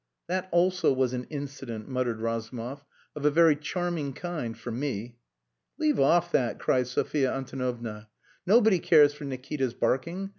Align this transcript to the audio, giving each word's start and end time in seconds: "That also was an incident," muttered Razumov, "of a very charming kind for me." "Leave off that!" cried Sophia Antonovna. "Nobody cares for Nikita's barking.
"That 0.25 0.49
also 0.51 0.91
was 0.91 1.13
an 1.13 1.25
incident," 1.25 1.87
muttered 1.87 2.21
Razumov, 2.21 2.83
"of 3.15 3.23
a 3.23 3.29
very 3.29 3.55
charming 3.55 4.13
kind 4.13 4.57
for 4.57 4.71
me." 4.71 5.19
"Leave 5.77 5.99
off 5.99 6.31
that!" 6.31 6.57
cried 6.57 6.87
Sophia 6.87 7.31
Antonovna. 7.31 8.07
"Nobody 8.43 8.79
cares 8.79 9.13
for 9.13 9.25
Nikita's 9.25 9.75
barking. 9.75 10.29